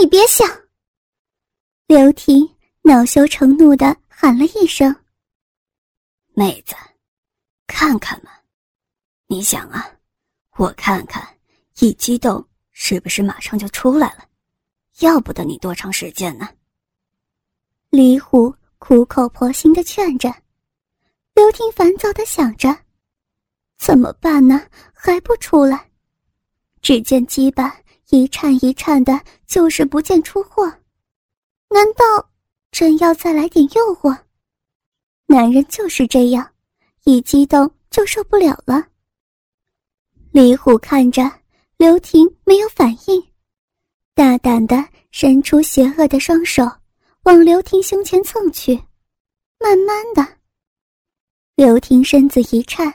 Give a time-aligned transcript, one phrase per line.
[0.00, 0.48] 你别想！
[1.86, 4.96] 刘婷恼羞成怒的喊了一声
[6.32, 6.74] ：“妹子，
[7.66, 8.30] 看看嘛！
[9.26, 9.94] 你想啊，
[10.56, 11.22] 我看看，
[11.80, 14.26] 一激动是不是马上就出来了？
[15.00, 16.48] 要不得你多长时间呢？”
[17.90, 20.34] 李虎苦口婆心的劝着，
[21.34, 22.74] 刘婷烦躁的想着
[23.76, 24.66] ：“怎么办呢？
[24.94, 25.90] 还不出来？”
[26.80, 27.78] 只见鸡巴
[28.10, 30.64] 一颤一颤的，就是不见出货。
[31.68, 32.30] 难道
[32.72, 34.16] 真要再来点诱惑？
[35.26, 36.50] 男人就是这样，
[37.04, 38.84] 一激动就受不了了。
[40.32, 41.22] 李虎看着
[41.76, 43.24] 刘婷没有反应，
[44.14, 46.68] 大胆的伸出邪恶的双手。
[47.24, 48.74] 往刘婷胸前蹭去，
[49.58, 50.26] 慢慢的，
[51.54, 52.92] 刘婷身子一颤，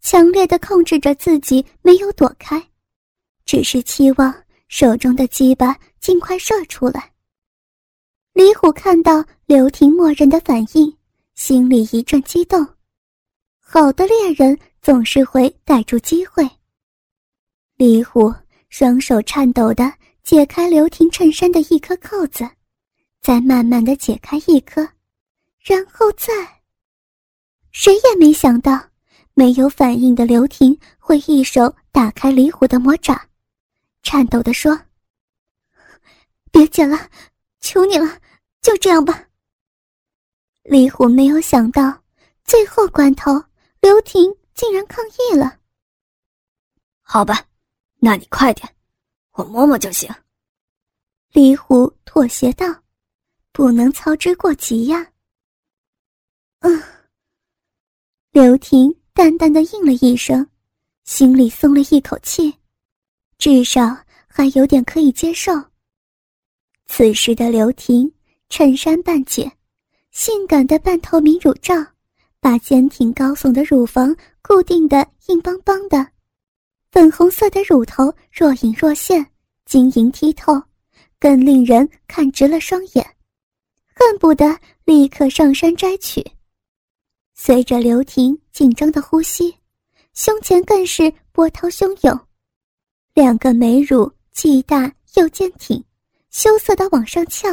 [0.00, 2.62] 强烈的控制着自己没有躲开，
[3.46, 4.41] 只是期望
[4.72, 7.12] 手中的鸡巴尽快射出来。
[8.32, 10.96] 李虎看到刘婷默认的反应，
[11.34, 12.66] 心里一阵激动。
[13.60, 16.48] 好的猎人总是会逮住机会。
[17.76, 18.32] 李虎
[18.70, 22.48] 双手颤抖的解开刘婷衬衫的一颗扣子。
[23.20, 24.80] 再慢慢的解开一颗，
[25.60, 26.32] 然后再。
[27.72, 28.82] 谁也没想到，
[29.34, 33.28] 没有反应的刘婷会一手打开李虎的魔爪，
[34.02, 34.78] 颤抖地说
[36.52, 37.10] ：“别剪了，
[37.60, 38.20] 求你了，
[38.60, 39.28] 就这样吧。”
[40.64, 42.02] 李虎没有想到，
[42.44, 43.32] 最后关头，
[43.80, 45.58] 刘婷竟然抗议了。
[47.02, 47.46] 好吧，
[47.98, 48.68] 那你快点，
[49.32, 50.12] 我摸摸就行。
[51.30, 52.66] 李虎妥协道。
[53.54, 55.12] 不能操之过急呀。
[56.60, 56.82] 嗯，
[58.30, 60.48] 刘婷淡淡的应了一声，
[61.04, 62.58] 心里松了一口气，
[63.42, 63.98] 至少
[64.28, 65.52] 还有点可以接受。
[66.86, 68.08] 此时的刘婷，
[68.48, 69.50] 衬衫半解，
[70.12, 71.74] 性感的半透明乳罩，
[72.38, 76.06] 把坚挺高耸的乳房固定的硬邦邦的，
[76.92, 79.26] 粉红色的乳头若隐若现，
[79.64, 80.62] 晶莹剔透，
[81.18, 83.04] 更令人看直了双眼。
[83.92, 86.24] 恨不得立刻上山摘取。
[87.34, 89.52] 随着刘婷紧张的呼吸，
[90.14, 92.20] 胸前更是波涛汹涌，
[93.14, 95.82] 两个美乳既大又坚挺，
[96.30, 97.48] 羞涩的往上翘，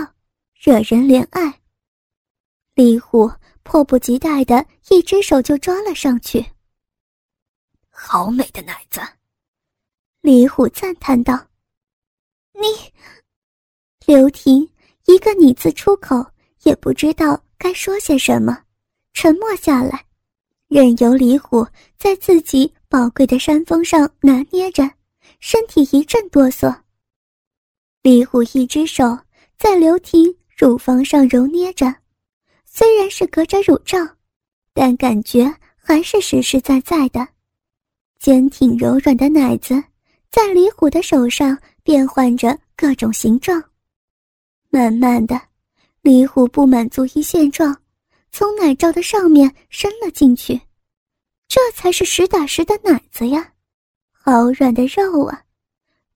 [0.53, 1.61] 惹人怜爱。
[2.75, 3.29] 李虎
[3.63, 6.45] 迫不及待的一只手就抓了上去。
[7.89, 9.01] 好美的奶子，
[10.21, 11.47] 李虎赞叹道
[12.53, 12.93] ：“你。”
[14.07, 14.67] 刘婷
[15.05, 16.25] 一个“你”字出口。
[16.63, 18.65] 也不知道该说些什么，
[19.13, 20.05] 沉默下来，
[20.67, 21.65] 任由李虎
[21.97, 24.83] 在自己宝贵的山峰上拿捏着，
[25.39, 26.81] 身体一阵哆嗦。
[28.01, 29.17] 李虎一只手
[29.57, 31.93] 在刘婷乳房上揉捏着，
[32.65, 33.97] 虽然是隔着乳罩，
[34.73, 37.27] 但感觉还是实实在在的，
[38.19, 39.81] 坚挺柔软的奶子
[40.29, 43.61] 在李虎的手上变换着各种形状，
[44.69, 45.39] 慢慢的。
[46.01, 47.77] 李虎不满足于现状，
[48.31, 50.59] 从奶罩的上面伸了进去，
[51.49, 53.53] 这才是实打实的奶子呀，
[54.21, 55.43] 好软的肉啊！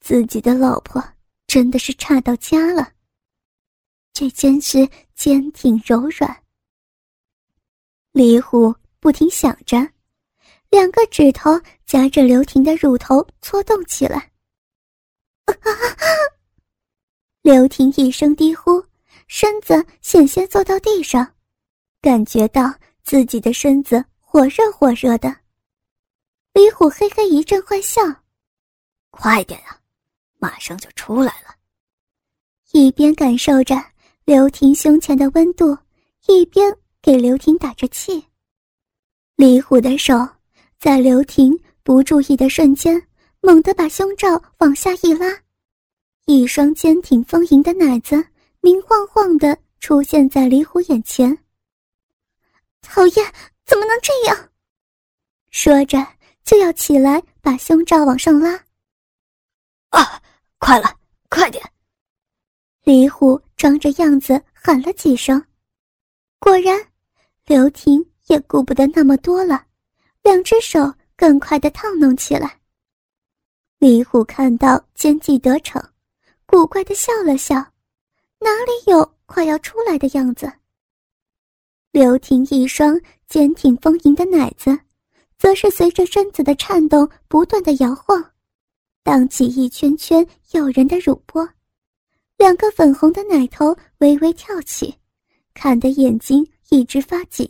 [0.02, 1.02] 自己的老婆
[1.47, 2.91] 真的是差到家了，
[4.14, 6.44] 这真是坚挺柔软。
[8.12, 9.78] 李虎不停想着，
[10.69, 14.31] 两个指头夹着刘婷的乳头搓动起来。
[17.42, 18.84] 刘婷一声低呼。
[19.28, 21.36] 身子险些坐到地上，
[22.02, 22.72] 感觉到
[23.03, 25.43] 自己的身子火热火热的。
[26.53, 28.00] 李虎嘿嘿一阵坏笑
[29.09, 29.80] ：“快点啊，
[30.38, 31.56] 马上就出来了。”
[32.74, 33.75] 一边感受着
[34.24, 35.75] 刘婷胸前的温度，
[36.28, 36.72] 一边
[37.02, 38.24] 给刘婷打着气。
[39.36, 40.13] 李虎的手
[40.80, 43.02] 在刘婷不注意的瞬间，
[43.42, 45.28] 猛地把胸罩往下一拉，
[46.25, 48.24] 一双坚挺丰盈的奶子。
[48.62, 51.36] 明晃晃的出现在李虎眼前。
[52.81, 53.33] 讨厌，
[53.66, 54.50] 怎么能这样？
[55.50, 55.98] 说着
[56.44, 58.54] 就要起来把胸罩往上拉。
[59.90, 60.22] 啊，
[60.57, 60.98] 快了，
[61.30, 61.63] 快点！
[62.84, 65.44] 李虎装着样子喊了几声，
[66.40, 66.80] 果然，
[67.45, 69.66] 刘婷也顾不得那么多了，
[70.22, 72.60] 两只手更快的烫弄起来。
[73.78, 75.81] 李虎看到奸计得逞，
[76.45, 77.56] 古怪的笑了笑。
[78.40, 80.51] 哪里有快要出来的样子？
[81.92, 84.78] 刘婷一双坚挺丰盈的奶子，
[85.44, 88.31] 则是随着身子的颤动不断的摇晃，
[89.04, 91.45] 荡起一圈圈诱人的乳波。
[92.38, 94.95] 两个粉红的奶头微微跳起，
[95.54, 97.45] 看得眼睛一直发紧。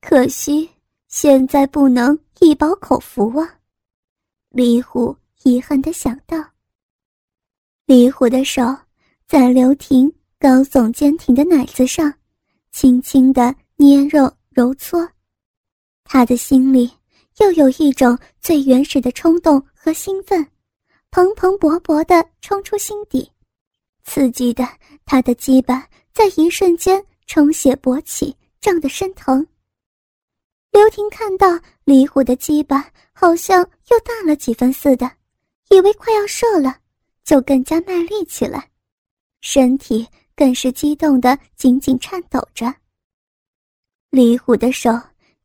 [0.00, 0.66] 可惜
[1.06, 3.58] 现在不能一饱口福啊！
[4.48, 6.42] 李虎遗憾的想到。
[7.84, 8.62] 李虎的手
[9.28, 12.10] 在刘婷高耸坚挺的奶子上，
[12.72, 15.06] 轻轻的捏揉揉搓，
[16.06, 16.90] 他的心里
[17.38, 20.46] 又有一种最原始的冲动和兴奋，
[21.10, 23.30] 蓬蓬勃勃的冲出心底，
[24.04, 24.66] 刺激的
[25.04, 29.46] 他的鸡巴在一瞬间充血勃起，胀得生疼。
[30.70, 31.48] 刘婷看到
[31.84, 33.60] 李虎的鸡巴好像
[33.90, 35.10] 又大了几分似的，
[35.70, 36.78] 以为快要射了。
[37.24, 38.70] 就更加卖力起来，
[39.40, 40.06] 身体
[40.36, 42.72] 更是激动的紧紧颤抖着。
[44.10, 44.90] 李虎的手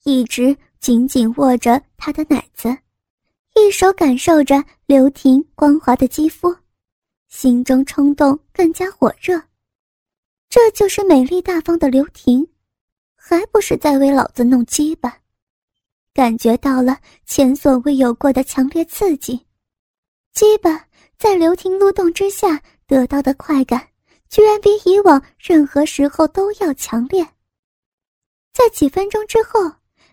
[0.04, 2.70] 一直紧紧握着他的奶子，
[3.56, 6.56] 一手感受着刘婷光滑的肌肤，
[7.28, 9.42] 心中冲动更加火热。
[10.50, 12.48] 这就是美丽大方的刘婷，
[13.16, 15.18] 还不是在为老子弄鸡巴？
[16.14, 19.46] 感觉到了前所未有过的强烈刺激，
[20.34, 20.88] 鸡巴。
[21.18, 23.90] 在刘婷撸动之下得到的快感，
[24.28, 27.24] 居然比以往任何时候都要强烈。
[28.52, 29.72] 在几分钟之后，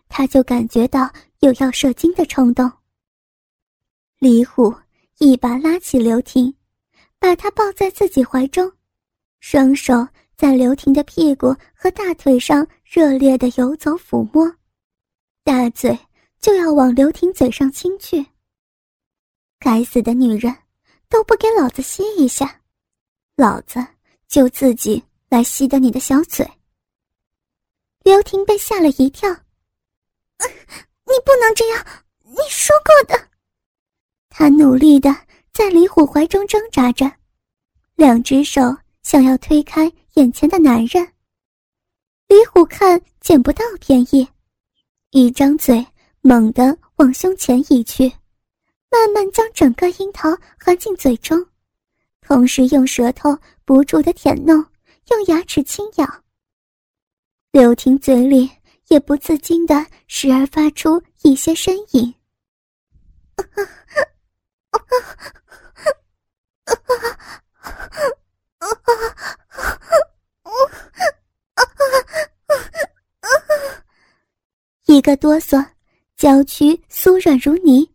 [0.08, 1.10] 他就感觉到
[1.40, 2.70] 有要射精的冲动。
[4.18, 4.74] 李虎
[5.18, 6.54] 一把拉起刘婷，
[7.18, 8.72] 把她抱在自己怀中，
[9.40, 10.06] 双手
[10.36, 14.52] 在刘婷的屁股和大腿上热烈的游走抚摸，
[15.44, 15.98] 大嘴
[16.40, 18.24] 就要往刘婷嘴上亲去。
[19.58, 20.54] 该死的女人！
[21.10, 22.60] 都不给老子吸一下，
[23.34, 23.82] 老子
[24.28, 26.46] 就自己来吸的你的小嘴。
[28.02, 29.34] 刘婷被吓了一跳，
[30.46, 31.86] 你不能这样，
[32.22, 33.28] 你说过的。
[34.28, 35.14] 他努力的
[35.52, 37.10] 在李虎怀中挣扎着，
[37.94, 38.60] 两只手
[39.02, 41.06] 想要推开眼前的男人。
[42.28, 44.28] 李虎看捡不到便宜，
[45.10, 45.84] 一张嘴
[46.20, 48.12] 猛地往胸前移去。
[48.90, 51.46] 慢慢将整个樱桃含进嘴中，
[52.22, 54.56] 同时用舌头不住的舔弄，
[55.10, 56.06] 用牙齿轻咬。
[57.52, 58.50] 刘婷嘴里
[58.88, 62.14] 也不自禁的时而发出一些呻吟。
[74.86, 75.64] 一个哆嗦，
[76.16, 77.88] 娇躯酥软如泥。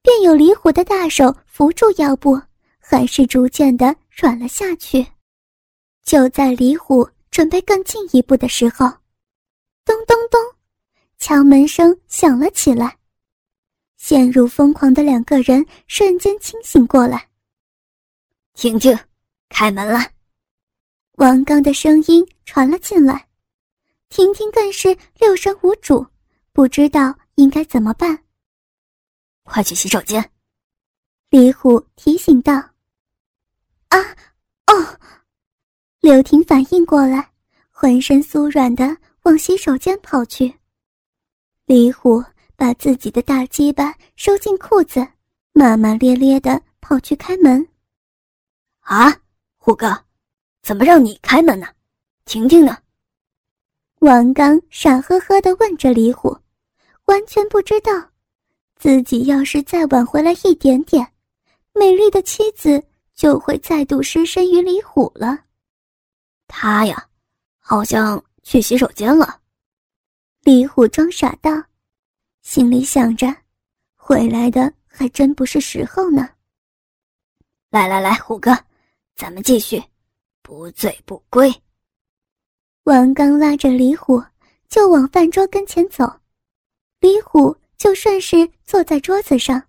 [0.00, 2.40] 便有李虎的大手扶住腰部，
[2.78, 5.06] 还是逐渐的软了下去。
[6.04, 8.90] 就在李虎准备更进一步的时候，
[9.88, 10.38] 咚咚咚，
[11.16, 12.98] 敲门声响了起来。
[13.96, 17.26] 陷入疯狂的两个人瞬间清醒过来。
[18.52, 18.94] 婷婷，
[19.48, 19.98] 开门了。
[21.12, 23.26] 王刚的声音传了进来，
[24.10, 26.06] 婷婷更是六神无主，
[26.52, 28.24] 不知道应该怎么办。
[29.44, 30.30] 快去洗手间，
[31.30, 32.52] 李虎提醒道。
[33.88, 33.98] “啊，
[34.66, 34.98] 哦！”
[36.00, 37.32] 柳婷反应过来，
[37.70, 38.94] 浑身酥软的
[39.28, 40.54] 往洗手间跑去。
[41.66, 42.24] 李虎
[42.56, 45.06] 把自己的大鸡巴收进裤子，
[45.52, 47.68] 骂骂咧咧的跑去开门。
[48.80, 49.14] “啊，
[49.58, 50.02] 虎哥，
[50.62, 51.66] 怎么让你开门呢？
[52.24, 52.78] 婷婷呢？”
[54.00, 56.34] 王刚傻呵呵的问着李虎，
[57.04, 57.92] 完全不知道。
[58.76, 61.06] 自己要是再晚回来一点点，
[61.74, 62.82] 美丽的妻子
[63.14, 65.38] 就会再度失身于李虎了。
[66.46, 67.06] 他呀，
[67.58, 69.42] 好像去洗手间了。
[70.40, 71.50] 李虎装傻道，
[72.40, 73.26] 心里想着，
[73.94, 76.26] 回来的还真不是时候呢。
[77.68, 78.56] 来来来，虎哥，
[79.14, 79.84] 咱们继续，
[80.40, 81.54] 不醉不归。
[82.84, 84.24] 王刚拉着李虎
[84.66, 86.10] 就往饭桌跟前走，
[87.00, 87.54] 李虎。
[87.76, 89.62] 就顺势坐在桌子上，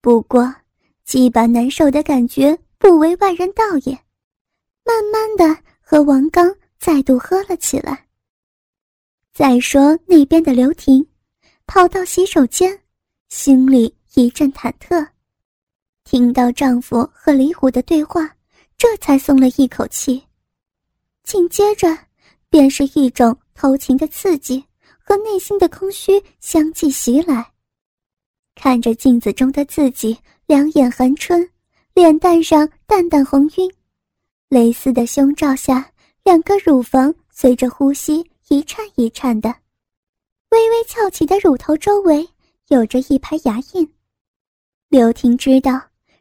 [0.00, 0.50] 不过，
[1.04, 3.92] 鸡巴难受的感觉不为外人道也。
[4.82, 8.06] 慢慢的，和王刚再度喝了起来。
[9.32, 11.06] 再说那边的刘婷，
[11.66, 12.80] 跑到洗手间，
[13.28, 15.06] 心里一阵忐忑，
[16.04, 18.36] 听到丈夫和李虎的对话，
[18.76, 20.22] 这才松了一口气。
[21.24, 21.98] 紧接着，
[22.48, 24.64] 便是一种偷情的刺激。
[25.00, 27.50] 和内心的空虚相继袭来，
[28.54, 31.48] 看着镜子中的自己，两眼含春，
[31.94, 33.72] 脸蛋上淡淡红晕，
[34.50, 35.90] 蕾丝的胸罩下，
[36.28, 39.48] 两个乳房随着呼吸一颤一颤的，
[40.50, 42.28] 微微翘起的乳头周围
[42.66, 43.94] 有着一排牙印。
[44.90, 45.80] 刘婷知道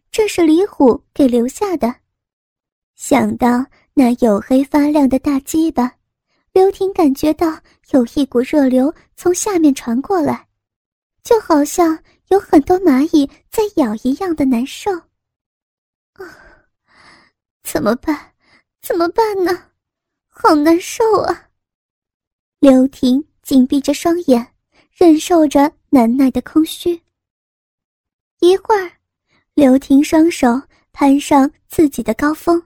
[0.09, 1.93] 这是李虎给留下的，
[2.95, 5.93] 想到那黝黑发亮的大鸡巴，
[6.53, 7.59] 刘婷感觉到
[7.91, 10.47] 有一股热流从下面传过来，
[11.21, 14.89] 就好像有很多蚂蚁在咬一样的难受。
[16.13, 16.23] 啊，
[17.61, 18.31] 怎么办？
[18.81, 19.66] 怎么办呢？
[20.39, 21.49] 好难受啊！
[22.59, 24.53] 刘婷紧闭着双眼，
[24.95, 27.01] 忍受着难耐的空虚。
[28.39, 28.91] 一会儿，
[29.55, 30.61] 刘婷双手
[30.93, 32.61] 攀上自己的高峰，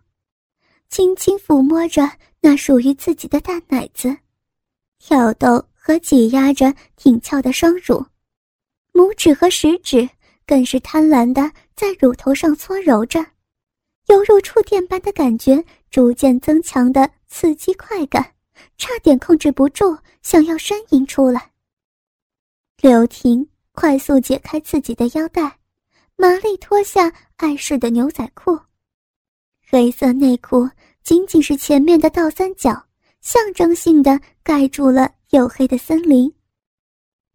[0.89, 2.11] 轻轻抚摸着
[2.41, 4.13] 那属于自己的大奶子，
[4.99, 8.05] 挑逗和挤压着挺翘的双乳，
[8.91, 10.07] 拇指和食指
[10.45, 13.25] 更是贪婪的在乳头上搓揉着，
[14.07, 18.35] 犹如触电般的感觉逐渐增强的刺激快感，
[18.77, 21.51] 差点控制不住想要呻吟出来。
[22.81, 25.57] 刘婷快速解开自己的腰带。
[26.17, 28.59] 麻利脱下碍事的牛仔裤，
[29.67, 30.69] 黑色内裤
[31.01, 32.85] 仅仅是前面的倒三角，
[33.21, 36.31] 象征性的盖住了黝黑的森林。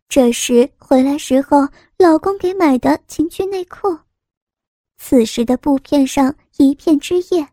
[0.09, 3.99] 这是回来时候老公给买的情趣内裤。
[4.99, 7.49] 此时的布片上一片枝叶，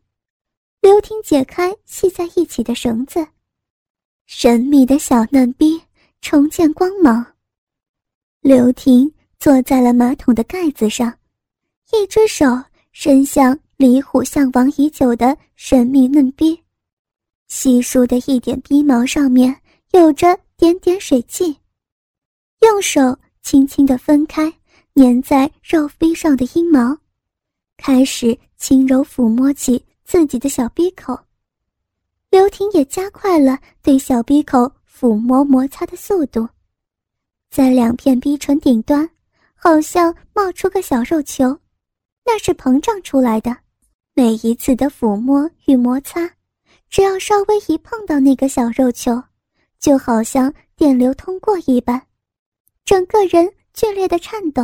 [0.83, 3.25] 刘婷解开系在一起的绳子，
[4.25, 5.81] 神秘的小嫩逼
[6.19, 7.25] 重见光芒。
[8.41, 9.09] 刘婷
[9.39, 11.17] 坐在了马桶的盖子上。
[11.93, 12.45] 一只手
[12.91, 16.61] 伸向李虎向往已久的神秘嫩逼，
[17.47, 19.57] 稀疏的一点逼毛上面
[19.91, 21.57] 有着点点水迹，
[22.59, 24.53] 用手轻轻地分开
[24.95, 26.97] 粘在肉逼上的阴毛，
[27.77, 29.81] 开始轻柔抚摸起
[30.13, 31.19] 自己的小逼口。
[32.29, 36.47] 刘婷也加快了对小逼口抚摸摩擦的速度，
[37.49, 39.09] 在两片逼唇顶端，
[39.55, 41.57] 好像冒出个小肉球。
[42.23, 43.57] 那是膨胀出来的。
[44.13, 46.29] 每一次的抚摸与摩擦，
[46.91, 49.19] 只要稍微一碰到那个小肉球，
[49.79, 51.99] 就好像电流通过一般，
[52.85, 54.61] 整个人剧烈的颤抖，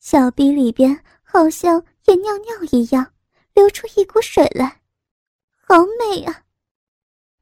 [0.00, 3.10] 小臂里边好像也尿尿一样，
[3.54, 4.80] 流出一股水来，
[5.54, 6.42] 好美啊！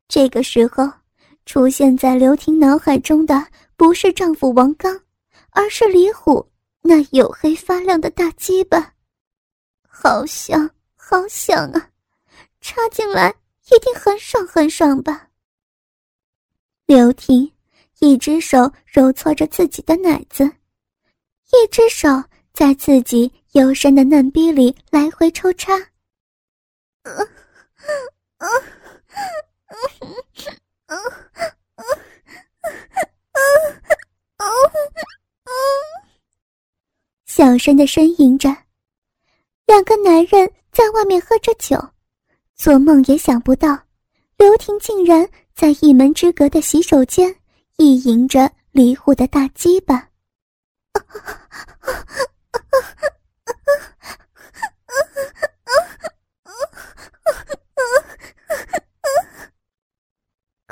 [0.09, 0.91] 这个时候，
[1.47, 3.47] 出现在刘婷脑海中的
[3.77, 5.01] 不是丈夫王刚，
[5.51, 6.47] 而是李虎
[6.81, 8.95] 那黝黑发亮的大鸡巴。
[9.87, 11.91] 好想，好想啊！
[12.61, 13.35] 插进来
[13.71, 15.29] 一定很爽，很爽吧？
[16.87, 17.53] 刘婷
[18.01, 20.45] 一只手揉搓着自己的奶子，
[21.53, 22.09] 一只手
[22.53, 25.75] 在自己幽深的嫩逼里来回抽插。
[37.27, 38.49] 小声的呻吟着。
[39.65, 41.79] 两个男人在外面喝着酒，
[42.57, 43.79] 做梦也想不到，
[44.37, 47.33] 刘婷竟然在一门之隔的洗手间
[47.77, 50.09] 意淫着李虎的大鸡巴。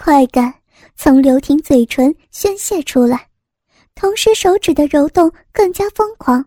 [0.06, 0.54] 快感
[0.94, 3.28] 从刘婷嘴唇宣泄出来，
[3.96, 6.44] 同时手指的揉动更加疯狂。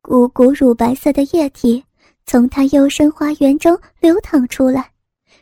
[0.00, 1.84] 股股乳白色的液体
[2.26, 4.90] 从她幽深花园中流淌出来，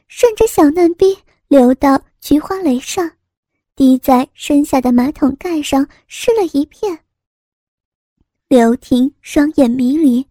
[0.06, 1.16] 顺着小嫩逼
[1.48, 3.10] 流到菊花蕾上，
[3.74, 6.98] 滴在身下的马桶盖上，湿了一片。
[8.48, 10.22] 刘婷双眼迷离，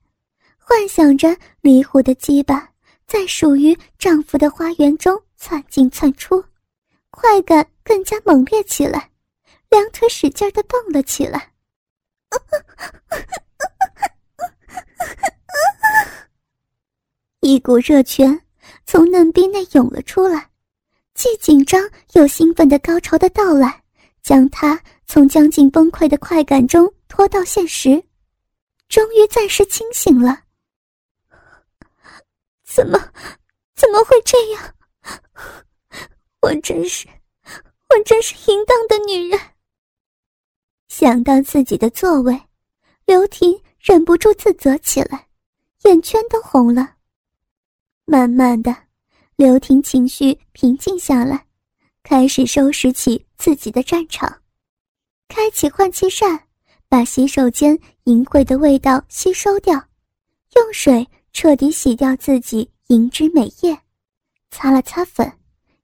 [0.59, 2.69] 幻想着李虎的鸡巴
[3.07, 6.45] 在属于丈夫的花园中窜进窜出，
[7.21, 9.11] 快感更加猛烈起来，
[9.67, 11.51] 两腿使劲的蹦了起来。
[17.41, 18.41] 一股热泉
[18.85, 20.49] 从嫩逼内涌了出来，
[21.13, 23.83] 既紧张又兴奋的高潮的到来，
[24.21, 28.01] 将他从将近崩溃的快感中拖到现实，
[28.87, 30.43] 终于暂时清醒了。
[32.63, 32.97] 怎么，
[33.75, 34.73] 怎么会这样？
[36.41, 37.07] 我真是，
[37.89, 39.39] 我真是淫荡的女人。
[40.87, 42.41] 想到自己的座位，
[43.05, 45.27] 刘婷忍不住自责起来，
[45.83, 46.95] 眼圈都红了。
[48.05, 48.75] 慢慢的，
[49.35, 51.45] 刘婷情绪平静下来，
[52.03, 54.41] 开始收拾起自己的战场，
[55.27, 56.47] 开启换气扇，
[56.87, 59.75] 把洗手间淫秽的味道吸收掉，
[60.55, 63.77] 用水彻底洗掉自己淫脂美液，
[64.49, 65.31] 擦了擦粉，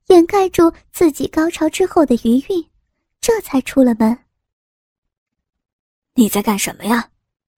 [0.07, 2.69] 掩盖住自己高潮之后的余韵，
[3.21, 4.17] 这才出了门。
[6.13, 7.09] 你在干什么呀？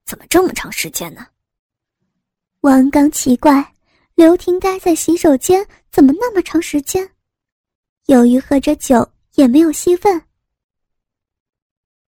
[0.04, 1.26] 怎么这么长时间呢？
[2.60, 3.74] 王刚奇怪。
[4.14, 7.08] 刘婷待在洗手间怎么那么长时间？
[8.06, 10.22] 由于喝着酒，也没有细问。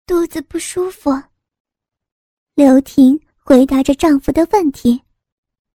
[0.06, 1.12] 肚子不舒服。
[2.56, 5.02] 刘婷回答着丈夫的问题，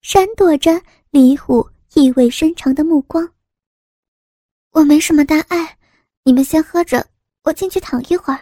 [0.01, 3.29] 闪躲着李虎意味深长的目光。
[4.71, 5.77] 我没什么大碍，
[6.23, 7.05] 你们先喝着，
[7.43, 8.39] 我进去躺一会儿。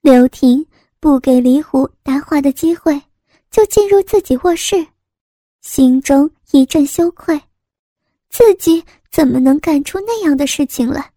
[0.00, 0.64] 刘婷
[1.00, 3.00] 不给李虎答话的机会，
[3.50, 4.86] 就进入自己卧室，
[5.60, 7.40] 心中一阵羞愧，
[8.30, 11.12] 自己怎么能干出那样的事情来？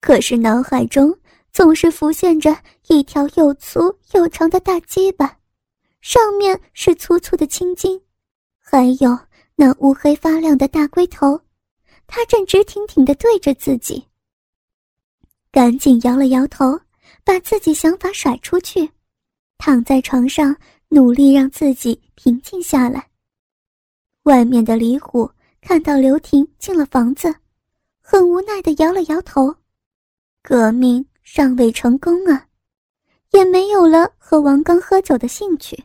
[0.00, 1.16] 可是脑海中。
[1.52, 2.54] 总是浮现着
[2.88, 3.80] 一条又粗
[4.12, 5.38] 又长的大鸡巴，
[6.02, 7.98] 上面是粗粗的青筋，
[8.58, 9.18] 还有
[9.54, 11.40] 那乌黑发亮的大龟头，
[12.06, 14.04] 他正直挺挺地对着自己。
[15.50, 16.80] 赶紧摇了摇头，
[17.24, 18.90] 把自己想法甩出去，
[19.58, 20.56] 躺在床上
[20.88, 23.08] 努力让自己平静下来。
[24.24, 27.34] 外面的李虎看到刘婷进了房子，
[28.00, 29.54] 很无奈地摇了摇头，
[30.42, 31.06] 革命。
[31.28, 32.46] 尚未成功啊，
[33.32, 35.76] 也没有了和王刚喝酒的兴趣，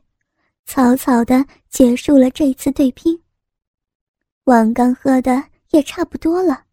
[0.68, 3.20] 草草的结束了这次对拼。
[4.44, 6.63] 王刚喝的也差不多了，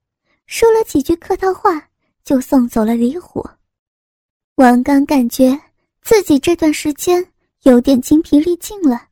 [0.46, 1.88] 说了几句客套话，
[2.22, 3.44] 就送走了李虎。
[4.56, 5.58] 王刚感觉
[6.02, 7.24] 自己这段时间
[7.62, 9.08] 有点精疲力尽了。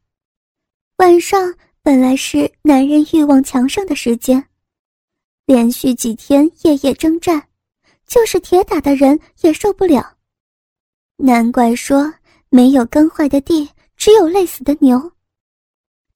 [0.96, 4.44] 晚上本来是男人欲望强盛的时间，
[5.44, 7.42] 连续几天夜夜征战。
[8.06, 10.16] 就是铁打的人也受不了。
[11.16, 12.14] 难怪说
[12.50, 15.10] 没有耕坏的地，只有累死的牛。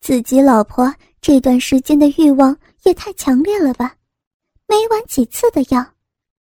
[0.01, 3.97] 自己老婆这段时间的欲望也太强烈了吧？
[4.67, 5.85] 没完几次的药，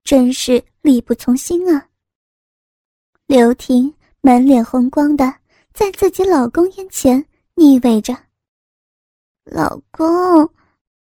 [0.04, 1.90] 真是力不从心啊。
[3.26, 5.34] 刘婷满脸红光的
[5.74, 8.16] 在自己老公眼前腻味着
[9.46, 10.08] ：“老公，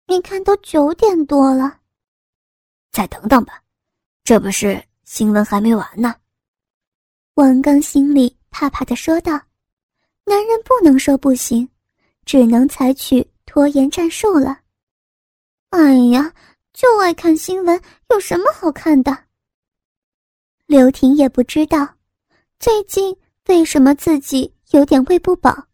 [0.05, 1.79] 你看都九点多了，
[2.91, 3.63] 再等等吧。”
[4.23, 6.13] 这不是新闻还没完呢，
[7.33, 9.31] 王刚心里怕怕的说道
[10.25, 11.67] ：“男人不能说不行，
[12.25, 14.59] 只能采取拖延战术了。”
[15.69, 16.33] 哎呀，
[16.71, 19.25] 就爱看新闻，有什么好看的？
[20.65, 21.87] 刘婷也不知道，
[22.57, 23.15] 最近
[23.47, 25.67] 为什么自己有点胃不饱，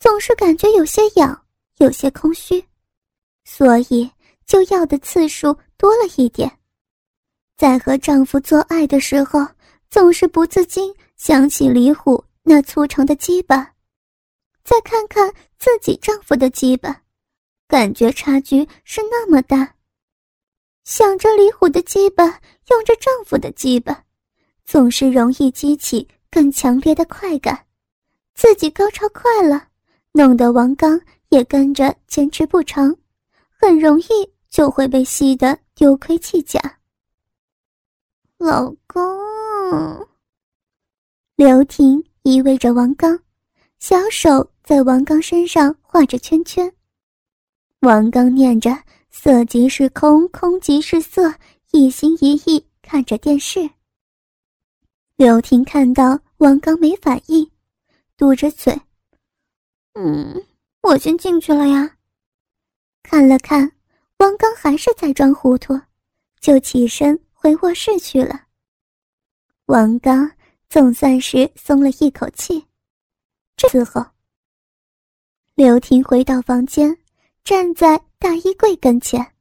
[0.00, 1.46] 总是感觉有些痒，
[1.78, 2.64] 有些空虚，
[3.44, 4.10] 所以
[4.46, 6.50] 就要的次数多了一点。
[7.56, 9.46] 在和丈夫做爱的时候，
[9.90, 13.74] 总是不自禁想起李虎那粗长的鸡巴，
[14.64, 17.02] 再看看自己丈夫的鸡巴，
[17.70, 19.76] 感觉差距是那么大。
[20.82, 22.24] 想着李虎的鸡巴，
[22.68, 24.04] 用着丈夫的鸡巴，
[24.64, 27.66] 总是容易激起更强烈的快感，
[28.34, 29.68] 自己高潮快了，
[30.10, 32.92] 弄得王刚也跟着坚持不长，
[33.48, 34.06] 很容易
[34.48, 36.60] 就会被吸得丢盔弃甲。
[38.36, 40.08] 老公，
[41.36, 43.16] 刘婷依偎着王刚，
[43.78, 46.72] 小手在王刚身上画着圈圈。
[47.80, 48.70] 王刚念着
[49.10, 51.34] “色即是空，空即是色”，
[51.72, 53.70] 一心一意看着电视。
[55.16, 57.50] 刘婷看到王刚没反应，
[58.16, 58.78] 嘟着嘴
[59.94, 60.44] ：“嗯，
[60.82, 61.96] 我先进去了呀。”
[63.02, 63.72] 看了看，
[64.18, 65.80] 王刚还是在装糊涂，
[66.40, 67.18] 就起身。
[67.42, 68.38] 回卧室去了。
[69.64, 70.30] 王刚
[70.68, 72.66] 总算是松了一口气。
[73.56, 74.04] 这次后，
[75.54, 76.98] 刘婷回到房间，
[77.44, 79.34] 站在大衣柜跟前，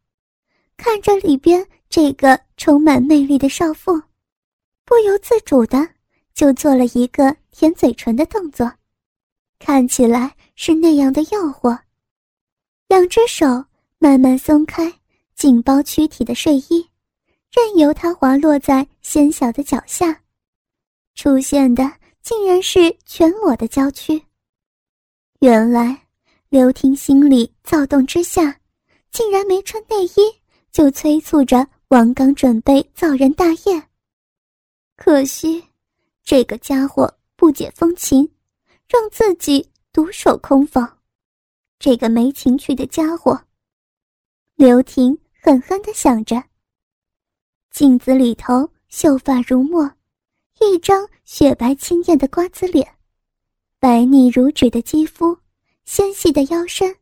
[0.77, 4.01] 看着里边这个充满魅力的少妇，
[4.85, 5.87] 不由自主的
[6.33, 8.71] 就做了一个舔嘴唇的动作，
[9.59, 11.77] 看起来是那样的诱惑。
[12.87, 13.45] 两只手
[13.97, 14.91] 慢慢松开
[15.35, 16.89] 紧包躯体的睡衣。
[17.51, 20.21] 任由它滑落在纤小的脚下，
[21.15, 24.21] 出现的竟然是全裸的娇躯。
[25.39, 25.99] 原来，
[26.49, 28.59] 刘婷心里躁动之下，
[29.11, 30.35] 竟然没穿内衣
[30.71, 33.83] 就催促着王刚准备造人大业。
[34.95, 35.63] 可惜，
[36.23, 38.27] 这个家伙不解风情，
[38.87, 40.97] 让自己独守空房。
[41.77, 43.39] 这个没情趣的家伙，
[44.55, 46.43] 刘婷狠狠地想着。
[47.69, 49.87] 镜子里头，秀发如墨，
[50.59, 52.95] 一张雪白清艳的瓜子脸，
[53.79, 55.37] 白腻如纸的肌肤，
[55.91, 56.95] 纤细的腰身，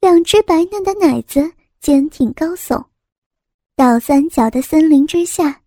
[0.00, 2.82] 两只白嫩的奶子坚挺高耸。
[3.76, 5.60] 倒三角的森林之下，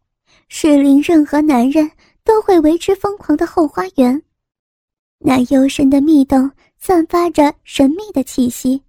[0.47, 1.87] 是令任何男人
[2.23, 4.19] 都会为之疯狂的后花园。
[5.19, 8.81] 那幽深的密洞散发着神秘的气息，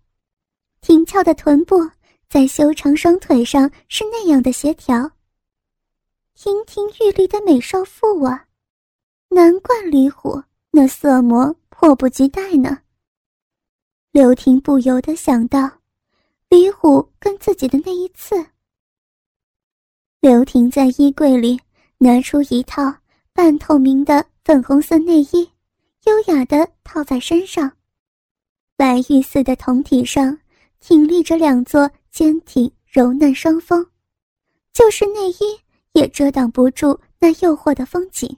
[0.80, 1.76] 挺翘的臀部
[2.26, 5.10] 在修长双腿上是那样的协调。
[6.34, 8.46] 亭亭玉立的美少妇啊，
[9.28, 12.78] 难怪李虎那色魔迫不及待呢。
[14.10, 15.70] 刘婷不由得想到，
[16.48, 18.34] 李虎跟自己的那一次。
[20.20, 21.60] 刘婷在衣柜里
[21.98, 22.92] 拿出一套
[23.34, 25.48] 半透明的粉红色内衣，
[26.04, 27.70] 优雅的套在身上。
[28.76, 30.36] 白玉似的胴体上
[30.80, 33.86] 挺立着两座坚挺柔嫩双峰，
[34.72, 35.60] 就是内衣
[35.92, 38.36] 也遮挡不住那诱惑的风景。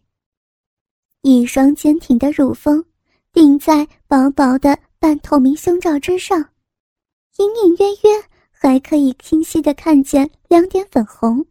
[1.22, 2.84] 一双坚挺的乳峰
[3.32, 6.38] 顶在薄薄的半透明胸罩之上，
[7.38, 11.42] 隐隐约约还可以清晰的看见两点粉红。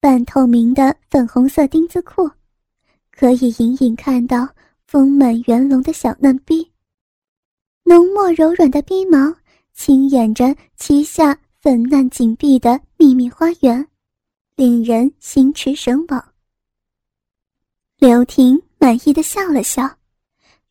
[0.00, 2.30] 半透明的粉红色丁字裤，
[3.10, 4.48] 可以隐隐看到
[4.86, 6.66] 丰满圆隆的小嫩逼。
[7.82, 9.18] 浓墨柔软的逼毛
[9.74, 13.86] 轻掩着其下粉嫩紧闭的秘密花园，
[14.56, 16.32] 令人心驰神往。
[17.98, 19.82] 刘婷满意的笑了笑，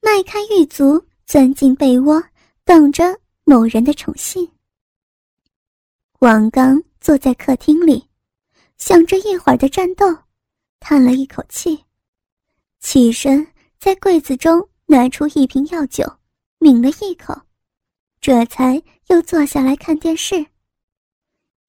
[0.02, 1.00] 迈开玉足，
[1.32, 2.22] 钻进被窝，
[2.66, 4.52] 等着某人的宠幸。
[6.20, 8.06] 王刚坐在客厅里。
[8.78, 10.06] 想着一会儿的战斗，
[10.82, 11.82] 叹了一口气，
[12.82, 13.48] 起身
[13.80, 16.04] 在柜子中拿出一瓶药酒，
[16.60, 17.34] 抿了一口，
[18.20, 20.46] 这才又坐下来看电视。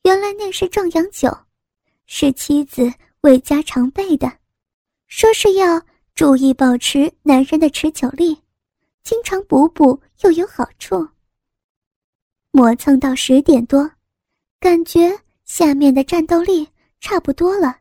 [0.02, 1.32] 原来那是壮阳酒，
[2.06, 4.38] 是妻子为家常备的，
[5.06, 5.80] 说是要
[6.16, 8.41] 注意保持男人的持久力，
[9.02, 11.08] 经常补补又有好处。
[12.50, 13.90] 磨蹭到十点多，
[14.60, 16.68] 感觉下面的战斗力。
[17.04, 17.80] 差不多了，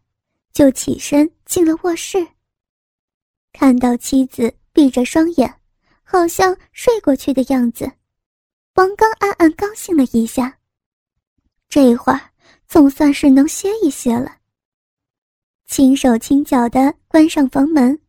[0.52, 2.28] 就起身进了卧室。
[3.54, 5.62] 看到妻子闭着双眼，
[6.02, 7.92] 好像睡过去的样子，
[8.74, 10.58] 王刚暗暗高兴了一下。
[11.70, 12.20] 这会儿
[12.68, 14.38] 总算是能歇一歇了。
[15.68, 18.02] 轻手轻脚的关上房门，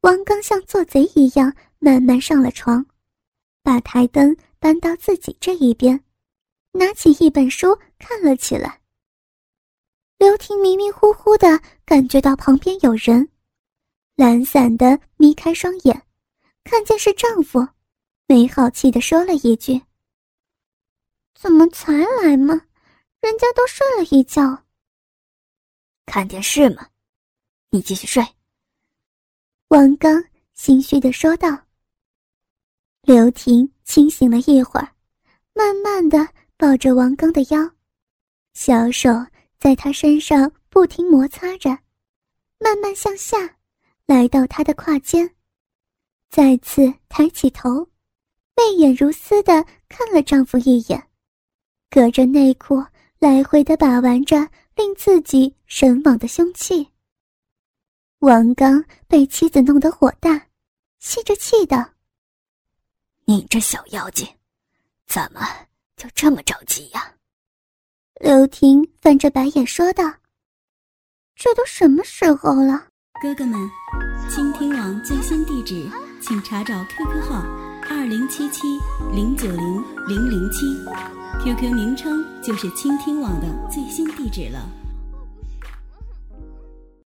[0.00, 2.86] 王刚像做贼一样慢慢上了床，
[3.60, 6.00] 把台灯搬到自己这一边，
[6.70, 8.80] 拿起一本书看了起来。
[10.16, 13.28] 刘婷迷迷糊糊的感觉到旁边有人，
[14.14, 16.06] 懒散的眯开双眼，
[16.62, 17.66] 看见是丈夫，
[18.28, 19.82] 没好气的说了一句
[21.34, 21.92] ：“怎么才
[22.22, 22.54] 来嘛？
[23.20, 24.62] 人家都睡了一觉。”
[26.06, 26.86] 看电视嘛，
[27.70, 28.24] 你继续睡。”
[29.66, 30.22] 王刚
[30.54, 31.48] 心虚的说道。
[33.02, 34.88] 刘婷清醒了一会儿，
[35.54, 37.70] 慢慢的抱着王刚的腰，
[38.54, 39.10] 小手。
[39.58, 41.70] 在他身上不停摩擦着，
[42.58, 43.36] 慢慢向下，
[44.06, 45.36] 来到他的胯间，
[46.28, 47.88] 再次抬起头，
[48.56, 51.00] 媚眼如丝的看了丈夫一眼，
[51.88, 52.84] 隔着内裤
[53.20, 56.88] 来回的把玩着令自己神往的凶器。
[58.18, 60.48] 王刚被妻子弄得火大，
[60.98, 61.88] 吸着气道
[63.24, 64.26] ：“你这小妖精，
[65.06, 65.40] 怎么
[65.96, 67.12] 就这么着急呀？”
[68.20, 70.04] 刘婷翻着白眼说道
[71.34, 72.88] ：“这都什么时候了？”
[73.22, 73.70] 哥哥们，
[74.30, 75.88] 倾听网最新地址，
[76.20, 77.42] 请查找 QQ 号
[77.88, 78.78] 二零七七
[79.12, 80.66] 零九零零零七
[81.44, 84.68] ，QQ 名称就是倾听网的最新地址了。